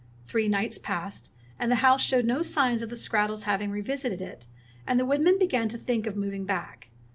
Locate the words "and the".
1.59-1.75, 4.87-5.05